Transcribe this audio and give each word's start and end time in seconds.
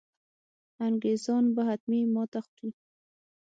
انګرېزان 0.85 1.43
به 1.53 1.61
حتمي 1.69 2.01
ماته 2.13 2.39
خوري. 2.45 2.69